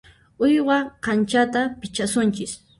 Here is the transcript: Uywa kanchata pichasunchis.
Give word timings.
Uywa 0.43 0.77
kanchata 1.03 1.61
pichasunchis. 1.79 2.51